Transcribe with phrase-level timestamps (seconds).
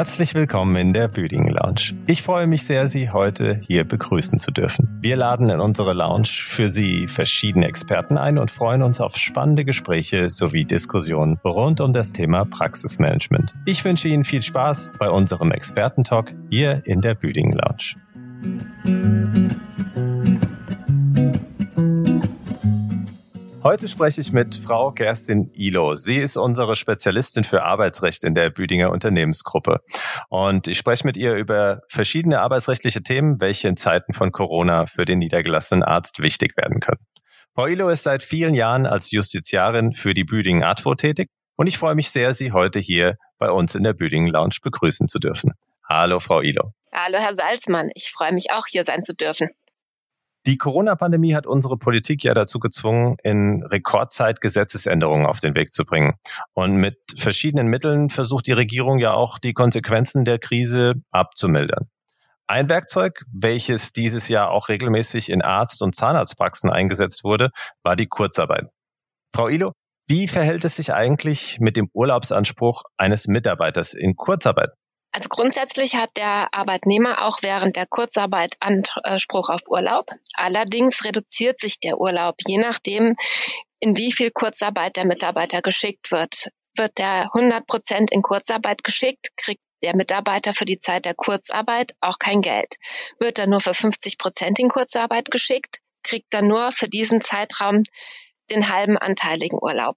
[0.00, 1.94] Herzlich willkommen in der Büdingen Lounge.
[2.06, 4.88] Ich freue mich sehr, Sie heute hier begrüßen zu dürfen.
[5.02, 9.64] Wir laden in unsere Lounge für Sie verschiedene Experten ein und freuen uns auf spannende
[9.66, 13.56] Gespräche sowie Diskussionen rund um das Thema Praxismanagement.
[13.66, 17.96] Ich wünsche Ihnen viel Spaß bei unserem Expertentalk hier in der Büdingen Lounge.
[23.70, 25.94] Heute spreche ich mit Frau Kerstin Ilo.
[25.94, 29.78] Sie ist unsere Spezialistin für Arbeitsrecht in der Büdinger Unternehmensgruppe.
[30.28, 35.04] Und ich spreche mit ihr über verschiedene arbeitsrechtliche Themen, welche in Zeiten von Corona für
[35.04, 36.98] den niedergelassenen Arzt wichtig werden können.
[37.54, 41.78] Frau Ilo ist seit vielen Jahren als Justiziarin für die Büdingen ATVO tätig und ich
[41.78, 45.52] freue mich sehr, Sie heute hier bei uns in der Büdingen Lounge begrüßen zu dürfen.
[45.88, 46.72] Hallo, Frau Ilo.
[46.92, 47.90] Hallo, Herr Salzmann.
[47.94, 49.48] Ich freue mich auch, hier sein zu dürfen.
[50.46, 55.84] Die Corona-Pandemie hat unsere Politik ja dazu gezwungen, in Rekordzeit Gesetzesänderungen auf den Weg zu
[55.84, 56.14] bringen.
[56.54, 61.90] Und mit verschiedenen Mitteln versucht die Regierung ja auch, die Konsequenzen der Krise abzumildern.
[62.46, 67.50] Ein Werkzeug, welches dieses Jahr auch regelmäßig in Arzt- und Zahnarztpraxen eingesetzt wurde,
[67.82, 68.70] war die Kurzarbeit.
[69.32, 69.72] Frau Ilo,
[70.08, 74.70] wie verhält es sich eigentlich mit dem Urlaubsanspruch eines Mitarbeiters in Kurzarbeit?
[75.12, 80.10] Also grundsätzlich hat der Arbeitnehmer auch während der Kurzarbeit Anspruch auf Urlaub.
[80.34, 83.16] Allerdings reduziert sich der Urlaub, je nachdem,
[83.80, 86.50] in wie viel Kurzarbeit der Mitarbeiter geschickt wird.
[86.76, 91.94] Wird der 100 Prozent in Kurzarbeit geschickt, kriegt der Mitarbeiter für die Zeit der Kurzarbeit
[92.00, 92.76] auch kein Geld.
[93.18, 97.82] Wird er nur für 50 Prozent in Kurzarbeit geschickt, kriegt er nur für diesen Zeitraum
[98.50, 99.96] den halben anteiligen Urlaub.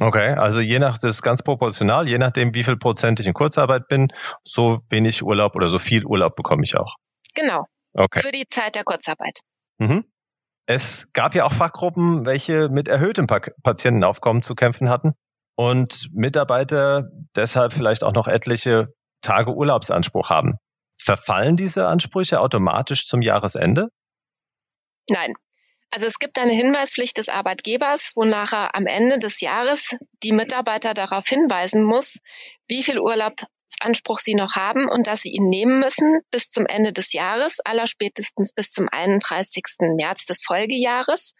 [0.00, 3.32] Okay, also je nach, das ist ganz proportional, je nachdem, wie viel Prozent ich in
[3.32, 4.08] Kurzarbeit bin,
[4.42, 6.96] so wenig Urlaub oder so viel Urlaub bekomme ich auch.
[7.34, 7.66] Genau.
[7.94, 8.20] Okay.
[8.20, 9.40] Für die Zeit der Kurzarbeit.
[9.78, 10.04] Mhm.
[10.66, 15.12] Es gab ja auch Fachgruppen, welche mit erhöhtem Patientenaufkommen zu kämpfen hatten
[15.56, 17.04] und Mitarbeiter
[17.36, 18.88] deshalb vielleicht auch noch etliche
[19.20, 20.54] Tage Urlaubsanspruch haben.
[20.96, 23.88] Verfallen diese Ansprüche automatisch zum Jahresende?
[25.10, 25.34] Nein,
[25.94, 30.92] also es gibt eine Hinweispflicht des Arbeitgebers, wonach er am Ende des Jahres die Mitarbeiter
[30.92, 32.18] darauf hinweisen muss,
[32.66, 36.92] wie viel Urlaubsanspruch sie noch haben und dass sie ihn nehmen müssen bis zum Ende
[36.92, 39.62] des Jahres, allerspätestens bis zum 31.
[39.94, 41.34] März des Folgejahres.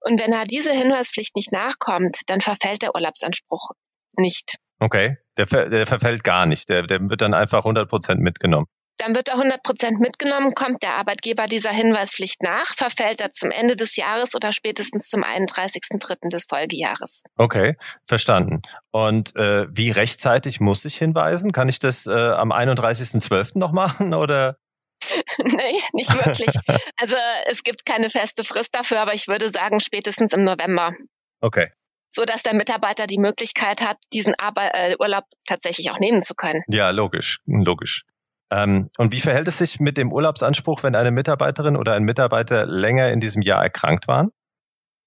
[0.00, 3.70] Und wenn er diese Hinweispflicht nicht nachkommt, dann verfällt der Urlaubsanspruch
[4.16, 4.56] nicht.
[4.80, 6.68] Okay, der, der verfällt gar nicht.
[6.68, 8.66] Der, der wird dann einfach 100 Prozent mitgenommen.
[8.98, 13.50] Dann wird er 100 Prozent mitgenommen, kommt der Arbeitgeber dieser Hinweispflicht nach, verfällt er zum
[13.50, 16.28] Ende des Jahres oder spätestens zum 31.3.
[16.30, 17.22] des Folgejahres.
[17.36, 17.76] Okay,
[18.06, 18.62] verstanden.
[18.90, 21.52] Und äh, wie rechtzeitig muss ich hinweisen?
[21.52, 23.58] Kann ich das äh, am 31.12.
[23.58, 24.56] noch machen oder?
[25.44, 26.50] nee, nicht wirklich.
[26.98, 30.94] Also es gibt keine feste Frist dafür, aber ich würde sagen spätestens im November.
[31.40, 31.70] Okay
[32.08, 36.34] so dass der Mitarbeiter die Möglichkeit hat, diesen Arbe äh, Urlaub tatsächlich auch nehmen zu
[36.34, 36.62] können.
[36.68, 38.04] Ja, logisch, logisch.
[38.50, 42.66] Ähm, und wie verhält es sich mit dem Urlaubsanspruch, wenn eine Mitarbeiterin oder ein Mitarbeiter
[42.66, 44.30] länger in diesem Jahr erkrankt waren?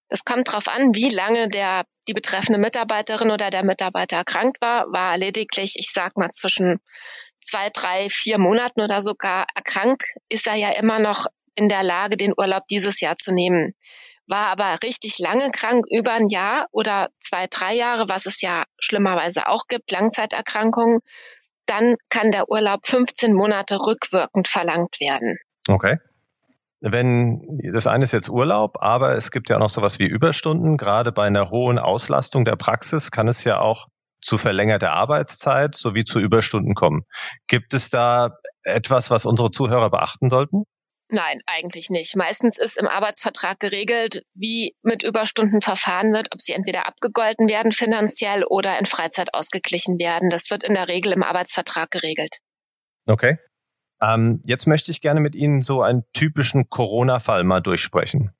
[0.10, 4.88] Es kommt darauf an, wie lange der, die betreffende Mitarbeiterin oder der Mitarbeiter erkrankt war.
[4.92, 6.80] War lediglich, ich sag mal, zwischen
[7.42, 12.18] zwei, drei, vier Monaten oder sogar erkrankt, ist er ja immer noch in der Lage,
[12.18, 13.76] den Urlaub dieses Jahr zu nehmen.
[14.28, 18.66] War aber richtig lange krank, über ein Jahr oder zwei, drei Jahre, was es ja
[18.80, 21.00] schlimmerweise auch gibt, Langzeiterkrankungen,
[21.69, 25.38] dann kann der Urlaub 15 Monate rückwirkend verlangt werden.
[25.68, 25.97] Okay.
[26.81, 30.78] Wenn das eine ist jetzt Urlaub, aber es gibt ja auch noch sowas wie Überstunden.
[30.78, 33.88] Gerade bei einer hohen Auslastung der Praxis kann es ja auch
[34.22, 37.03] zu verlängerter Arbeitszeit sowie zu Überstunden kommen.
[37.47, 40.63] Gibt es da etwas, was unsere Zuhörer beachten sollten?
[41.12, 42.16] Nein, eigentlich nicht.
[42.16, 47.72] Meistens ist im Arbeitsvertrag geregelt, wie mit Überstunden verfahren wird, ob sie entweder abgegolten werden
[47.72, 50.30] finanziell oder in Freizeit ausgeglichen werden.
[50.30, 52.38] Das wird in der Regel im Arbeitsvertrag geregelt.
[53.08, 53.40] Okay.
[54.02, 58.32] Ähm, jetzt möchte ich gerne mit Ihnen so einen typischen Corona-Fall mal durchsprechen.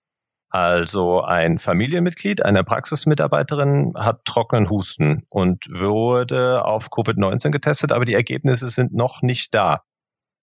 [0.52, 8.16] Also ein Familienmitglied einer Praxismitarbeiterin hat trockenen Husten und wurde auf Covid-19 getestet, aber die
[8.16, 9.84] Ergebnisse sind noch nicht da.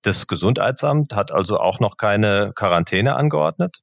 [0.03, 3.79] Das Gesundheitsamt hat also auch noch keine Quarantäne angeordnet.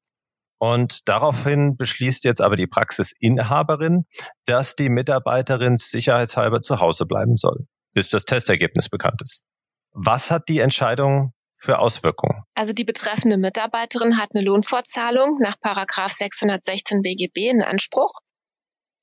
[0.60, 4.06] Und daraufhin beschließt jetzt aber die Praxisinhaberin,
[4.46, 9.44] dass die Mitarbeiterin sicherheitshalber zu Hause bleiben soll, bis das Testergebnis bekannt ist.
[9.92, 12.44] Was hat die Entscheidung für Auswirkungen?
[12.56, 18.14] Also die betreffende Mitarbeiterin hat eine Lohnfortzahlung nach Paragraph 616 BGB in Anspruch.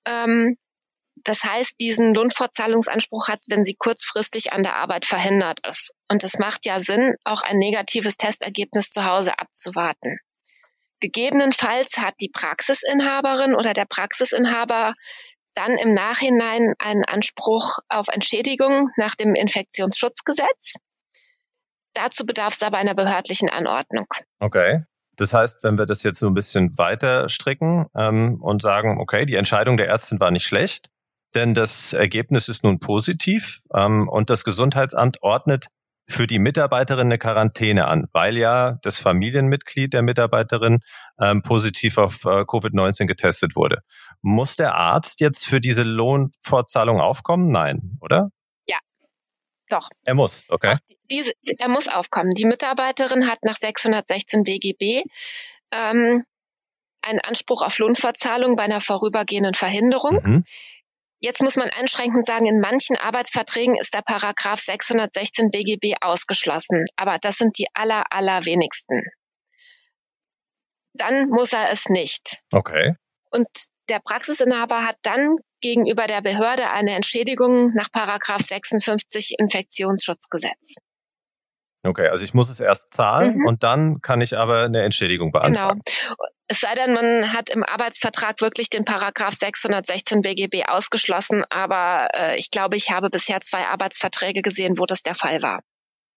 [0.06, 0.56] Ähm,
[1.25, 5.93] das heißt, diesen Lohnfortzahlungsanspruch hat, wenn sie kurzfristig an der Arbeit verhindert ist.
[6.08, 10.19] Und es macht ja Sinn, auch ein negatives Testergebnis zu Hause abzuwarten.
[11.00, 14.94] Gegebenenfalls hat die Praxisinhaberin oder der Praxisinhaber
[15.55, 20.76] dann im Nachhinein einen Anspruch auf Entschädigung nach dem Infektionsschutzgesetz.
[21.94, 24.06] Dazu bedarf es aber einer behördlichen Anordnung.
[24.38, 24.84] Okay.
[25.16, 29.26] Das heißt, wenn wir das jetzt so ein bisschen weiter stricken ähm, und sagen, okay,
[29.26, 30.88] die Entscheidung der Ärztin war nicht schlecht,
[31.34, 35.68] denn das Ergebnis ist nun positiv ähm, und das Gesundheitsamt ordnet
[36.10, 40.80] für die Mitarbeiterin eine Quarantäne an, weil ja das Familienmitglied der Mitarbeiterin
[41.20, 43.82] ähm, positiv auf äh, Covid-19 getestet wurde.
[44.20, 47.50] Muss der Arzt jetzt für diese Lohnfortzahlung aufkommen?
[47.50, 48.30] Nein, oder?
[48.68, 48.78] Ja,
[49.68, 49.88] doch.
[50.04, 50.76] Er muss, okay.
[51.10, 52.30] Diese, er muss aufkommen.
[52.30, 55.04] Die Mitarbeiterin hat nach 616 BGB
[55.70, 56.24] ähm,
[57.02, 60.20] einen Anspruch auf Lohnfortzahlung bei einer vorübergehenden Verhinderung.
[60.22, 60.44] Mhm.
[61.20, 67.19] Jetzt muss man einschränkend sagen, in manchen Arbeitsverträgen ist der Paragraph 616 BGB ausgeschlossen, aber
[67.19, 69.02] das sind die aller, allerwenigsten.
[70.94, 72.43] Dann muss er es nicht.
[72.52, 72.94] Okay.
[73.31, 73.49] Und
[73.90, 80.78] der Praxisinhaber hat dann gegenüber der Behörde eine Entschädigung nach Paragraph 56 Infektionsschutzgesetz.
[81.82, 83.46] Okay, also ich muss es erst zahlen mhm.
[83.46, 85.80] und dann kann ich aber eine Entschädigung beantragen.
[85.84, 86.28] Genau.
[86.46, 92.36] Es sei denn, man hat im Arbeitsvertrag wirklich den Paragraph 616 BGB ausgeschlossen, aber äh,
[92.36, 95.60] ich glaube, ich habe bisher zwei Arbeitsverträge gesehen, wo das der Fall war.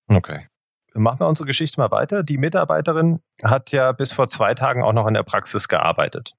[0.07, 0.47] Okay.
[0.95, 2.23] Machen wir unsere Geschichte mal weiter.
[2.23, 6.33] Die Mitarbeiterin hat ja bis vor zwei Tagen auch noch in der Praxis gearbeitet.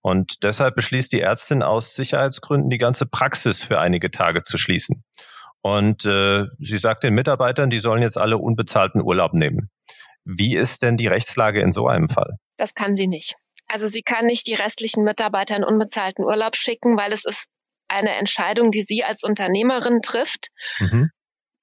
[0.00, 5.02] Und deshalb beschließt die Ärztin aus Sicherheitsgründen, die ganze Praxis für einige Tage zu schließen.
[5.62, 9.70] Und äh, sie sagt den Mitarbeitern, die sollen jetzt alle unbezahlten Urlaub nehmen.
[10.24, 12.38] Wie ist denn die Rechtslage in so einem Fall?
[12.56, 13.36] Das kann sie nicht.
[13.66, 17.48] Also sie kann nicht die restlichen Mitarbeiter in unbezahlten Urlaub schicken, weil es ist
[17.88, 20.48] eine Entscheidung, die sie als Unternehmerin trifft.
[20.78, 21.10] Mhm.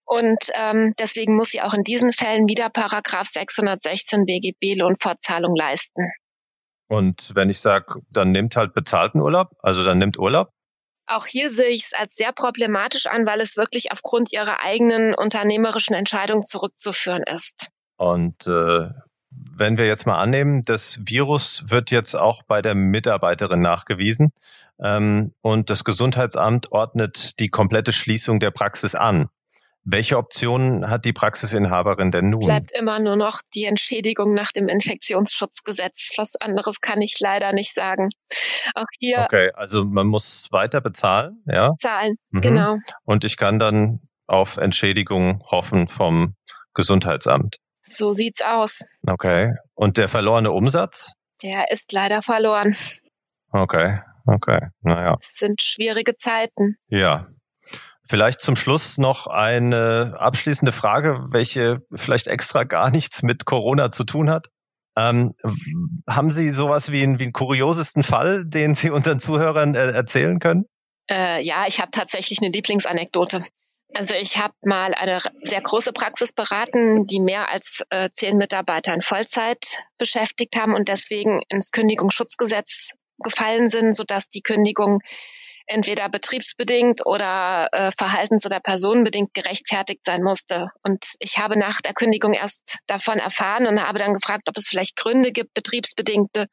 [0.06, 6.12] Und ähm, deswegen muss sie auch in diesen Fällen wieder Paragraph 616 BGB Lohnfortzahlung leisten.
[6.88, 10.50] Und wenn ich sage, dann nimmt halt bezahlten Urlaub, also dann nimmt Urlaub?
[11.08, 15.14] Auch hier sehe ich es als sehr problematisch an, weil es wirklich aufgrund ihrer eigenen
[15.14, 17.70] unternehmerischen Entscheidung zurückzuführen ist.
[17.98, 18.90] Und äh,
[19.30, 24.32] wenn wir jetzt mal annehmen, das Virus wird jetzt auch bei der Mitarbeiterin nachgewiesen
[24.80, 29.30] ähm, und das Gesundheitsamt ordnet die komplette Schließung der Praxis an.
[29.88, 32.40] Welche Optionen hat die Praxisinhaberin denn nun?
[32.40, 36.14] Bleibt immer nur noch die Entschädigung nach dem Infektionsschutzgesetz.
[36.18, 38.10] Was anderes kann ich leider nicht sagen.
[38.74, 39.20] Auch hier.
[39.20, 41.74] Okay, also man muss weiter bezahlen, ja?
[41.80, 42.42] Zahlen, mhm.
[42.42, 42.78] genau.
[43.04, 46.36] Und ich kann dann auf Entschädigung hoffen vom
[46.74, 47.58] Gesundheitsamt.
[47.84, 48.84] So sieht's aus.
[49.06, 49.54] Okay.
[49.76, 51.14] Und der verlorene Umsatz?
[51.44, 52.76] Der ist leider verloren.
[53.52, 55.16] Okay, okay, naja.
[55.22, 56.78] Es sind schwierige Zeiten.
[56.88, 57.28] Ja,
[58.08, 64.04] Vielleicht zum Schluss noch eine abschließende Frage, welche vielleicht extra gar nichts mit Corona zu
[64.04, 64.48] tun hat.
[64.98, 65.34] Ähm,
[66.08, 70.40] haben Sie sowas wie, ein, wie einen kuriosesten Fall, den Sie unseren Zuhörern äh, erzählen
[70.40, 70.66] können?
[71.10, 73.44] Äh, ja, ich habe tatsächlich eine Lieblingsanekdote.
[73.94, 78.94] Also ich habe mal eine sehr große Praxis beraten, die mehr als äh, zehn Mitarbeiter
[78.94, 85.02] in Vollzeit beschäftigt haben und deswegen ins Kündigungsschutzgesetz gefallen sind, sodass die Kündigung
[85.68, 90.70] entweder betriebsbedingt oder äh, verhaltens- oder personenbedingt gerechtfertigt sein musste.
[90.84, 94.68] Und ich habe nach der Kündigung erst davon erfahren und habe dann gefragt, ob es
[94.68, 96.48] vielleicht Gründe gibt, betriebsbedingte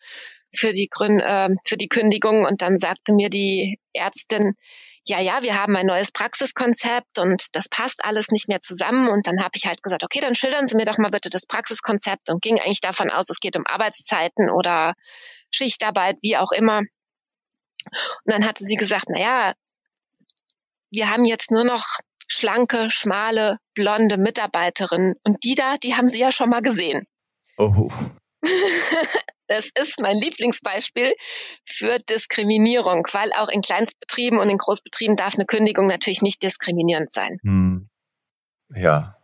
[0.54, 2.44] für die, Grün äh, für die Kündigung.
[2.44, 4.54] Und dann sagte mir die Ärztin,
[5.04, 9.08] ja, ja, wir haben ein neues Praxiskonzept und das passt alles nicht mehr zusammen.
[9.08, 11.46] Und dann habe ich halt gesagt, okay, dann schildern Sie mir doch mal bitte das
[11.46, 14.94] Praxiskonzept und ging eigentlich davon aus, es geht um Arbeitszeiten oder
[15.50, 16.82] Schichtarbeit, wie auch immer.
[17.86, 19.54] Und dann hatte sie gesagt, na ja,
[20.90, 21.98] wir haben jetzt nur noch
[22.28, 25.14] schlanke, schmale, blonde Mitarbeiterinnen.
[25.24, 27.06] Und die da, die haben Sie ja schon mal gesehen.
[27.58, 27.90] Oh.
[29.46, 31.14] das ist mein Lieblingsbeispiel
[31.66, 37.12] für Diskriminierung, weil auch in Kleinstbetrieben und in Großbetrieben darf eine Kündigung natürlich nicht diskriminierend
[37.12, 37.38] sein.
[37.42, 37.88] Hm.
[38.74, 39.16] Ja,